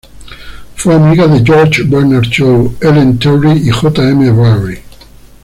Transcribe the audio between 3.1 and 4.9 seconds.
Terry y J. M. Barrie.